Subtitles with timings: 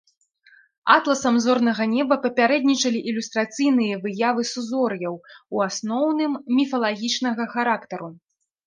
[0.93, 5.15] Атласам зорнага неба папярэднічалі ілюстрацыйныя выявы сузор'яў,
[5.57, 8.07] у асноўным, міфалагічнага характару.